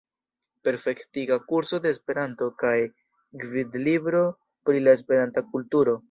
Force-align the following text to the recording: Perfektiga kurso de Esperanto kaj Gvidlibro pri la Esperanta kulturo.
Perfektiga 0.67 1.35
kurso 1.49 1.79
de 1.83 1.91
Esperanto 1.95 2.47
kaj 2.63 2.73
Gvidlibro 3.43 4.23
pri 4.71 4.81
la 4.87 4.97
Esperanta 5.01 5.45
kulturo. 5.51 5.95